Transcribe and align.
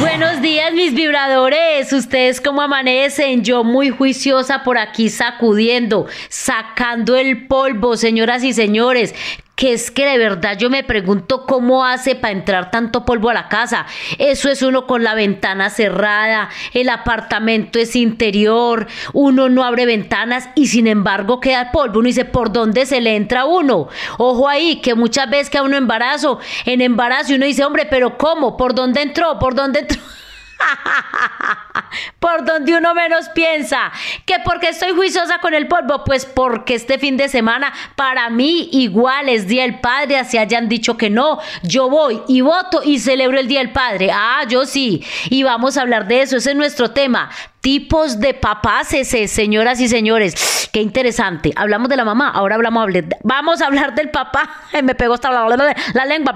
Buenos 0.00 0.40
días, 0.40 0.72
mis 0.72 0.94
vibradores. 0.94 1.92
¿Ustedes 1.92 2.40
cómo 2.40 2.62
amanecen? 2.62 3.44
Yo 3.44 3.62
muy 3.62 3.90
juiciosa 3.90 4.62
por 4.62 4.78
aquí 4.78 5.10
sacudiendo, 5.10 6.06
sacando 6.30 7.14
el 7.14 7.46
polvo, 7.46 7.98
señoras 7.98 8.42
y 8.42 8.54
señores 8.54 9.14
que 9.60 9.74
es 9.74 9.90
que 9.90 10.06
de 10.06 10.16
verdad 10.16 10.56
yo 10.56 10.70
me 10.70 10.82
pregunto 10.82 11.44
cómo 11.44 11.84
hace 11.84 12.14
para 12.14 12.32
entrar 12.32 12.70
tanto 12.70 13.04
polvo 13.04 13.28
a 13.28 13.34
la 13.34 13.48
casa. 13.48 13.84
Eso 14.16 14.48
es 14.48 14.62
uno 14.62 14.86
con 14.86 15.04
la 15.04 15.14
ventana 15.14 15.68
cerrada, 15.68 16.48
el 16.72 16.88
apartamento 16.88 17.78
es 17.78 17.94
interior, 17.94 18.86
uno 19.12 19.50
no 19.50 19.62
abre 19.62 19.84
ventanas 19.84 20.48
y 20.54 20.68
sin 20.68 20.86
embargo 20.86 21.40
queda 21.40 21.72
polvo. 21.72 21.98
Uno 21.98 22.06
dice, 22.06 22.24
¿por 22.24 22.50
dónde 22.50 22.86
se 22.86 23.02
le 23.02 23.16
entra 23.16 23.44
uno? 23.44 23.88
Ojo 24.16 24.48
ahí, 24.48 24.80
que 24.80 24.94
muchas 24.94 25.28
veces 25.28 25.54
a 25.54 25.62
uno 25.62 25.76
embarazo, 25.76 26.40
en 26.64 26.80
embarazo 26.80 27.34
uno 27.34 27.44
dice, 27.44 27.62
hombre, 27.62 27.84
pero 27.84 28.16
¿cómo? 28.16 28.56
¿Por 28.56 28.74
dónde 28.74 29.02
entró? 29.02 29.38
¿Por 29.38 29.54
dónde 29.54 29.80
entró? 29.80 30.00
donde 32.44 32.76
uno 32.76 32.94
menos 32.94 33.28
piensa. 33.30 33.92
¿Que 34.26 34.36
porque 34.44 34.68
estoy 34.68 34.92
juiciosa 34.92 35.38
con 35.38 35.54
el 35.54 35.68
polvo? 35.68 36.04
Pues 36.04 36.26
porque 36.26 36.74
este 36.74 36.98
fin 36.98 37.16
de 37.16 37.28
semana 37.28 37.72
para 37.96 38.30
mí 38.30 38.68
igual 38.72 39.28
es 39.28 39.46
Día 39.46 39.62
del 39.62 39.80
Padre, 39.80 40.18
así 40.18 40.38
hayan 40.38 40.68
dicho 40.68 40.96
que 40.96 41.10
no. 41.10 41.38
Yo 41.62 41.88
voy 41.88 42.20
y 42.28 42.40
voto 42.40 42.82
y 42.84 42.98
celebro 42.98 43.38
el 43.38 43.48
Día 43.48 43.60
del 43.60 43.72
Padre. 43.72 44.10
Ah, 44.12 44.44
yo 44.48 44.64
sí. 44.66 45.04
Y 45.28 45.42
vamos 45.42 45.76
a 45.76 45.82
hablar 45.82 46.06
de 46.06 46.22
eso, 46.22 46.36
ese 46.36 46.50
es 46.50 46.56
nuestro 46.56 46.90
tema 46.90 47.30
tipos 47.60 48.20
de 48.20 48.34
papás 48.34 48.92
ese, 48.94 49.28
señoras 49.28 49.80
y 49.80 49.88
señores. 49.88 50.68
Qué 50.72 50.80
interesante. 50.80 51.52
Hablamos 51.56 51.88
de 51.88 51.96
la 51.96 52.04
mamá, 52.04 52.30
ahora 52.30 52.54
hablamos 52.54 52.88
vamos 53.22 53.60
a 53.60 53.66
hablar 53.66 53.94
del 53.94 54.10
papá. 54.10 54.48
Me 54.82 54.94
pegó 54.94 55.14
hasta 55.14 55.30
la, 55.30 55.48
lengua. 56.06 56.34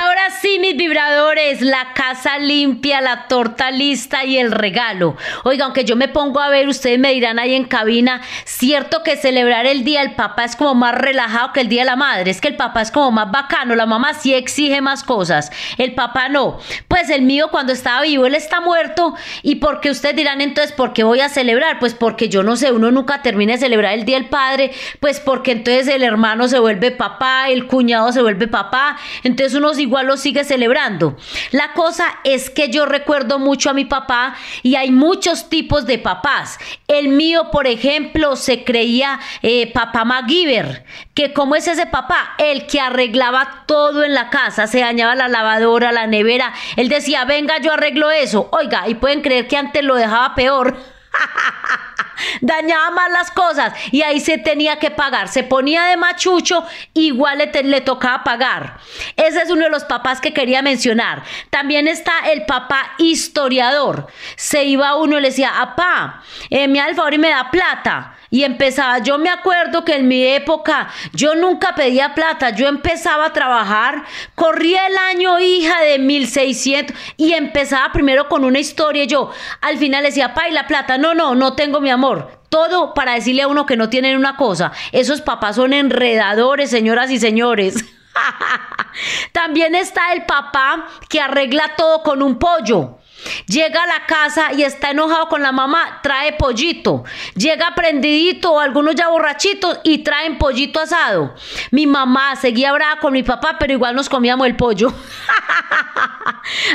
Ahora 0.00 0.30
sí, 0.40 0.58
mis 0.60 0.76
vibradores, 0.76 1.60
la 1.60 1.92
casa 1.94 2.38
limpia, 2.38 3.00
la 3.00 3.26
torta 3.26 3.70
lista 3.70 4.24
y 4.24 4.38
el 4.38 4.52
regalo. 4.52 5.16
Oiga, 5.44 5.64
aunque 5.64 5.84
yo 5.84 5.96
me 5.96 6.08
pongo 6.08 6.40
a 6.40 6.48
ver, 6.48 6.68
ustedes 6.68 6.98
me 6.98 7.12
dirán 7.12 7.38
ahí 7.38 7.54
en 7.54 7.64
cabina, 7.64 8.22
cierto 8.44 9.02
que 9.02 9.16
celebrar 9.16 9.66
el 9.66 9.84
día 9.84 10.00
del 10.00 10.14
papá 10.14 10.44
es 10.44 10.56
como 10.56 10.74
más 10.74 10.94
relajado 10.94 11.52
que 11.52 11.60
el 11.60 11.68
día 11.68 11.82
de 11.82 11.86
la 11.86 11.96
madre. 11.96 12.30
Es 12.30 12.40
que 12.40 12.48
el 12.48 12.56
papá 12.56 12.82
es 12.82 12.90
como 12.90 13.10
más 13.10 13.30
bacano, 13.30 13.74
la 13.74 13.86
mamá 13.86 14.14
sí 14.14 14.34
exige 14.34 14.80
más 14.80 15.02
cosas. 15.02 15.50
El 15.78 15.94
papá 15.94 16.28
no. 16.28 16.58
Pues 16.88 17.10
el 17.10 17.22
mío 17.22 17.48
cuando 17.50 17.72
estaba 17.72 18.02
vivo, 18.02 18.26
él 18.26 18.34
está 18.34 18.60
muerto 18.60 19.14
y 19.42 19.56
porque 19.56 19.90
ustedes 19.90 20.21
dirán 20.22 20.40
entonces, 20.40 20.72
¿por 20.72 20.92
qué 20.92 21.02
voy 21.02 21.20
a 21.20 21.28
celebrar? 21.28 21.78
Pues 21.80 21.94
porque 21.94 22.28
yo 22.28 22.42
no 22.44 22.56
sé, 22.56 22.70
uno 22.70 22.90
nunca 22.92 23.22
termina 23.22 23.54
de 23.54 23.58
celebrar 23.58 23.94
el 23.94 24.04
Día 24.04 24.18
del 24.18 24.28
Padre, 24.28 24.70
pues 25.00 25.18
porque 25.18 25.50
entonces 25.50 25.88
el 25.88 26.04
hermano 26.04 26.46
se 26.46 26.60
vuelve 26.60 26.92
papá, 26.92 27.48
el 27.48 27.66
cuñado 27.66 28.12
se 28.12 28.22
vuelve 28.22 28.46
papá, 28.46 28.96
entonces 29.24 29.54
uno 29.58 29.72
igual 29.76 30.06
lo 30.06 30.16
sigue 30.16 30.44
celebrando. 30.44 31.16
La 31.50 31.72
cosa 31.72 32.06
es 32.24 32.50
que 32.50 32.68
yo 32.68 32.86
recuerdo 32.86 33.38
mucho 33.38 33.70
a 33.70 33.74
mi 33.74 33.84
papá 33.84 34.36
y 34.62 34.76
hay 34.76 34.92
muchos 34.92 35.48
tipos 35.48 35.86
de 35.86 35.98
papás. 35.98 36.58
El 36.86 37.08
mío, 37.08 37.50
por 37.50 37.66
ejemplo, 37.66 38.36
se 38.36 38.62
creía 38.64 39.18
eh, 39.42 39.72
papá 39.72 40.04
MacGyver, 40.04 40.84
que 41.14 41.32
como 41.32 41.54
es 41.56 41.68
ese 41.68 41.86
papá, 41.86 42.34
el 42.38 42.66
que 42.66 42.80
arreglaba 42.80 43.64
todo 43.66 44.04
en 44.04 44.14
la 44.14 44.30
casa, 44.30 44.66
se 44.66 44.80
dañaba 44.80 45.14
la 45.14 45.28
lavadora, 45.28 45.92
la 45.92 46.06
nevera, 46.06 46.52
él 46.76 46.88
decía, 46.88 47.24
venga, 47.24 47.58
yo 47.58 47.72
arreglo 47.72 48.10
eso. 48.10 48.48
Oiga, 48.52 48.88
y 48.88 48.94
pueden 48.94 49.20
creer 49.20 49.46
que 49.46 49.56
antes 49.56 49.84
lo 49.84 49.94
dejaba 49.94 50.34
peor. 50.34 50.76
Dañaba 52.40 52.90
más 52.90 53.10
las 53.10 53.30
cosas 53.30 53.74
y 53.90 54.02
ahí 54.02 54.20
se 54.20 54.38
tenía 54.38 54.78
que 54.78 54.90
pagar. 54.90 55.28
Se 55.28 55.42
ponía 55.42 55.84
de 55.84 55.96
machucho, 55.96 56.64
igual 56.94 57.38
le, 57.38 57.62
le, 57.62 57.80
tocaba 57.80 58.24
pagar. 58.24 58.78
Ese 59.16 59.42
es 59.42 59.50
uno 59.50 59.64
de 59.64 59.70
los 59.70 59.84
papás 59.84 60.20
que 60.20 60.32
quería 60.32 60.62
mencionar. 60.62 61.22
También 61.50 61.88
está 61.88 62.12
el 62.32 62.46
papá 62.46 62.92
historiador. 62.98 64.06
Se 64.36 64.64
iba 64.64 64.94
uno 64.94 65.18
y 65.18 65.22
le 65.22 65.28
decía, 65.28 65.60
apá, 65.60 66.22
eh, 66.48 66.68
me 66.68 66.78
da 66.78 66.88
el 66.88 66.94
favor 66.94 67.14
y 67.14 67.18
me 67.18 67.30
da 67.30 67.50
plata 67.50 68.16
y 68.32 68.42
empezaba, 68.42 68.98
yo 68.98 69.18
me 69.18 69.30
acuerdo 69.30 69.84
que 69.84 69.94
en 69.94 70.08
mi 70.08 70.24
época 70.24 70.88
yo 71.12 71.36
nunca 71.36 71.76
pedía 71.76 72.14
plata, 72.14 72.50
yo 72.50 72.66
empezaba 72.66 73.26
a 73.26 73.32
trabajar, 73.32 74.04
corría 74.34 74.86
el 74.88 74.96
año 74.96 75.38
hija 75.38 75.80
de 75.82 76.00
1600 76.00 76.96
y 77.18 77.34
empezaba 77.34 77.92
primero 77.92 78.28
con 78.28 78.44
una 78.44 78.58
historia 78.58 79.04
yo 79.04 79.30
al 79.60 79.76
final 79.76 80.04
decía, 80.04 80.32
pa, 80.34 80.48
y 80.48 80.52
la 80.52 80.66
plata, 80.66 80.98
no, 80.98 81.14
no, 81.14 81.34
no 81.34 81.54
tengo 81.54 81.80
mi 81.80 81.90
amor, 81.90 82.40
todo 82.48 82.94
para 82.94 83.14
decirle 83.14 83.42
a 83.42 83.48
uno 83.48 83.66
que 83.66 83.76
no 83.76 83.88
tienen 83.88 84.16
una 84.16 84.36
cosa. 84.36 84.72
Esos 84.92 85.20
papás 85.20 85.56
son 85.56 85.72
enredadores, 85.72 86.70
señoras 86.70 87.10
y 87.10 87.18
señores. 87.18 87.84
También 89.32 89.74
está 89.74 90.12
el 90.12 90.24
papá 90.24 90.86
que 91.08 91.20
arregla 91.20 91.72
todo 91.76 92.02
con 92.02 92.22
un 92.22 92.38
pollo. 92.38 92.98
Llega 93.46 93.82
a 93.82 93.86
la 93.86 94.06
casa 94.06 94.52
y 94.52 94.62
está 94.62 94.90
enojado 94.90 95.28
con 95.28 95.42
la 95.42 95.52
mamá, 95.52 96.00
trae 96.02 96.32
pollito. 96.32 97.04
Llega 97.34 97.74
prendidito, 97.74 98.58
algunos 98.58 98.94
ya 98.94 99.08
borrachitos 99.08 99.80
y 99.82 99.98
traen 99.98 100.38
pollito 100.38 100.80
asado. 100.80 101.34
Mi 101.70 101.86
mamá 101.86 102.36
seguía 102.36 102.72
brava 102.72 103.00
con 103.00 103.12
mi 103.12 103.22
papá, 103.22 103.56
pero 103.58 103.72
igual 103.72 103.94
nos 103.94 104.08
comíamos 104.08 104.46
el 104.46 104.56
pollo. 104.56 104.92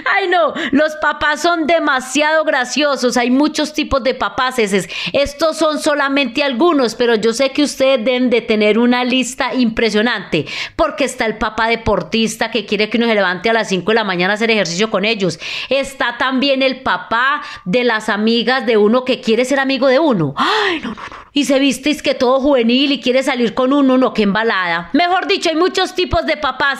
Ay, 0.06 0.28
no, 0.28 0.54
los 0.72 0.96
papás 0.98 1.42
son 1.42 1.68
demasiado 1.68 2.44
graciosos. 2.44 3.18
Hay 3.18 3.32
muchos 3.32 3.74
tipos 3.74 4.04
de 4.04 4.14
papás. 4.14 4.60
Estos 4.60 5.58
son 5.58 5.80
solamente 5.80 6.44
algunos, 6.44 6.96
pero 6.96 7.16
yo 7.16 7.34
sé 7.34 7.52
que 7.52 7.64
ustedes 7.64 8.04
deben 8.04 8.30
de 8.30 8.42
tener 8.42 8.80
una 8.80 9.04
lista 9.04 9.54
impresionante. 9.54 10.46
Porque 10.76 11.06
está 11.06 11.26
el 11.26 11.38
papá 11.38 11.68
deportista 11.68 12.52
que 12.52 12.66
quiere 12.66 12.90
que 12.90 12.98
uno 12.98 13.08
se 13.08 13.16
levante 13.16 13.50
a 13.50 13.54
las 13.54 13.70
5 13.70 13.92
de 13.92 13.96
la 13.96 14.04
mañana 14.04 14.34
a 14.34 14.36
hacer 14.36 14.52
ejercicio 14.52 14.90
con 14.90 15.06
ellos. 15.06 15.40
Está 15.70 16.18
también 16.18 16.62
el 16.62 16.82
papá 16.82 17.42
de 17.66 17.84
las 17.84 18.10
amigas 18.10 18.66
de 18.66 18.78
uno 18.78 19.06
que 19.06 19.22
quiere 19.22 19.46
ser 19.46 19.60
amigo 19.60 19.88
de 19.88 20.00
uno. 20.00 20.34
Ay, 20.36 20.80
no, 20.80 20.90
no, 20.90 20.96
no. 20.96 21.27
Y 21.38 21.46
se 21.46 21.60
visteis 21.60 22.02
que 22.02 22.16
todo 22.16 22.40
juvenil 22.40 22.94
y 22.94 23.00
quiere 23.00 23.22
salir 23.22 23.54
con 23.54 23.72
uno, 23.72 23.96
no, 24.00 24.12
que 24.12 24.24
embalada. 24.24 24.90
Mejor 24.94 25.28
dicho, 25.28 25.50
hay 25.50 25.56
muchos 25.56 25.94
tipos 25.94 26.26
de 26.26 26.36
papás. 26.36 26.80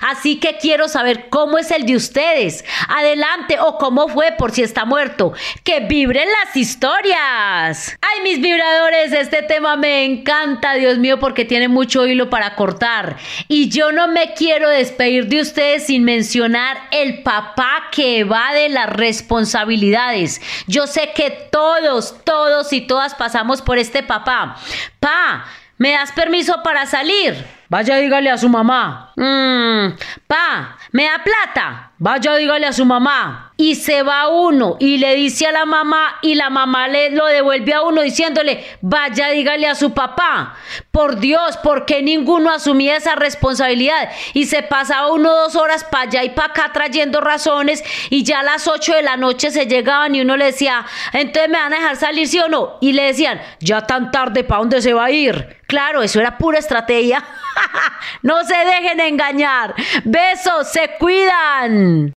Así 0.00 0.40
que 0.40 0.56
quiero 0.60 0.88
saber 0.88 1.28
cómo 1.28 1.56
es 1.56 1.70
el 1.70 1.86
de 1.86 1.94
ustedes. 1.94 2.64
Adelante, 2.88 3.58
o 3.60 3.78
cómo 3.78 4.08
fue 4.08 4.32
por 4.32 4.50
si 4.50 4.62
está 4.62 4.84
muerto. 4.84 5.34
Que 5.62 5.78
vibren 5.78 6.28
las 6.28 6.56
historias. 6.56 7.96
Ay, 8.00 8.22
mis 8.24 8.40
vibradores, 8.40 9.12
este 9.12 9.42
tema 9.42 9.76
me 9.76 10.04
encanta, 10.04 10.74
Dios 10.74 10.98
mío, 10.98 11.20
porque 11.20 11.44
tiene 11.44 11.68
mucho 11.68 12.04
hilo 12.04 12.28
para 12.28 12.56
cortar. 12.56 13.18
Y 13.46 13.68
yo 13.68 13.92
no 13.92 14.08
me 14.08 14.34
quiero 14.34 14.68
despedir 14.68 15.28
de 15.28 15.42
ustedes 15.42 15.86
sin 15.86 16.02
mencionar 16.02 16.76
el 16.90 17.22
papá 17.22 17.84
que 17.92 18.18
evade 18.18 18.68
las 18.68 18.90
responsabilidades. 18.90 20.40
Yo 20.66 20.88
sé 20.88 21.10
que 21.14 21.30
todos, 21.52 22.16
todos 22.24 22.72
y 22.72 22.80
todas 22.80 23.14
pasamos 23.14 23.62
por 23.62 23.78
este 23.78 23.91
papá. 24.00 24.56
Pa, 25.00 25.44
¿me 25.76 25.92
das 25.92 26.12
permiso 26.12 26.62
para 26.62 26.86
salir? 26.86 27.44
Vaya, 27.68 27.96
dígale 27.96 28.30
a 28.30 28.38
su 28.38 28.48
mamá. 28.48 29.11
Mm, 29.16 29.94
pa, 30.26 30.76
¿me 30.92 31.04
da 31.04 31.22
plata? 31.22 31.92
Vaya, 31.98 32.34
dígale 32.34 32.66
a 32.66 32.72
su 32.72 32.84
mamá. 32.84 33.52
Y 33.56 33.76
se 33.76 34.02
va 34.02 34.28
uno 34.28 34.76
y 34.80 34.98
le 34.98 35.14
dice 35.14 35.46
a 35.46 35.52
la 35.52 35.64
mamá 35.64 36.18
y 36.20 36.34
la 36.34 36.50
mamá 36.50 36.88
le 36.88 37.10
lo 37.10 37.26
devuelve 37.26 37.74
a 37.74 37.82
uno 37.82 38.02
diciéndole, 38.02 38.64
vaya, 38.80 39.28
dígale 39.28 39.68
a 39.68 39.76
su 39.76 39.92
papá. 39.92 40.56
Por 40.90 41.20
Dios, 41.20 41.58
¿por 41.58 41.86
qué 41.86 42.02
ninguno 42.02 42.50
asumía 42.50 42.96
esa 42.96 43.14
responsabilidad? 43.14 44.10
Y 44.34 44.46
se 44.46 44.62
pasaba 44.62 45.12
uno 45.12 45.32
dos 45.32 45.54
horas 45.54 45.84
para 45.84 46.04
allá 46.04 46.24
y 46.24 46.30
para 46.30 46.48
acá 46.48 46.70
trayendo 46.72 47.20
razones 47.20 47.84
y 48.10 48.24
ya 48.24 48.40
a 48.40 48.42
las 48.42 48.66
ocho 48.66 48.94
de 48.94 49.02
la 49.02 49.16
noche 49.16 49.52
se 49.52 49.66
llegaban 49.66 50.16
y 50.16 50.22
uno 50.22 50.36
le 50.36 50.46
decía, 50.46 50.84
entonces 51.12 51.50
me 51.50 51.58
van 51.58 51.72
a 51.72 51.76
dejar 51.76 51.96
salir, 51.96 52.26
sí 52.26 52.40
o 52.40 52.48
no. 52.48 52.78
Y 52.80 52.94
le 52.94 53.04
decían, 53.04 53.40
ya 53.60 53.86
tan 53.86 54.10
tarde, 54.10 54.42
¿para 54.42 54.60
dónde 54.60 54.82
se 54.82 54.92
va 54.92 55.04
a 55.04 55.10
ir? 55.12 55.60
Claro, 55.68 56.02
eso 56.02 56.20
era 56.20 56.36
pura 56.36 56.58
estrategia. 56.58 57.24
no 58.22 58.44
se 58.44 58.56
dejen 58.56 59.00
engañar. 59.06 59.74
Besos, 60.04 60.70
se 60.70 60.90
cuidan. 60.98 62.10